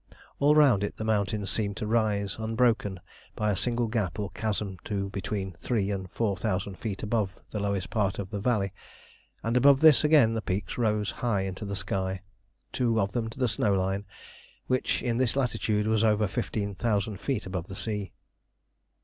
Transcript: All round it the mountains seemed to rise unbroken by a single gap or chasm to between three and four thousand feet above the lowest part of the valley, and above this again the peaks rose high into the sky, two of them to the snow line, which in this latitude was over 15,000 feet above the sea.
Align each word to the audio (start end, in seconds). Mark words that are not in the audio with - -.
All 0.39 0.55
round 0.55 0.83
it 0.83 0.97
the 0.97 1.03
mountains 1.03 1.51
seemed 1.51 1.77
to 1.77 1.85
rise 1.85 2.37
unbroken 2.39 3.01
by 3.35 3.51
a 3.51 3.55
single 3.55 3.85
gap 3.85 4.17
or 4.17 4.31
chasm 4.31 4.77
to 4.85 5.11
between 5.11 5.51
three 5.59 5.91
and 5.91 6.09
four 6.09 6.35
thousand 6.35 6.79
feet 6.79 7.03
above 7.03 7.35
the 7.51 7.59
lowest 7.59 7.91
part 7.91 8.17
of 8.17 8.31
the 8.31 8.39
valley, 8.39 8.73
and 9.43 9.55
above 9.55 9.79
this 9.81 10.03
again 10.03 10.33
the 10.33 10.41
peaks 10.41 10.75
rose 10.75 11.11
high 11.11 11.41
into 11.41 11.65
the 11.65 11.75
sky, 11.75 12.21
two 12.73 12.99
of 12.99 13.11
them 13.11 13.29
to 13.29 13.37
the 13.37 13.47
snow 13.47 13.75
line, 13.75 14.05
which 14.65 15.03
in 15.03 15.17
this 15.17 15.35
latitude 15.35 15.85
was 15.85 16.03
over 16.03 16.25
15,000 16.27 17.19
feet 17.19 17.45
above 17.45 17.67
the 17.67 17.75
sea. 17.75 18.11